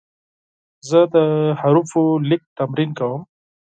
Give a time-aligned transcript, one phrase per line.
[0.89, 1.15] زه د
[1.59, 3.21] حروفو لیک تمرین کوم.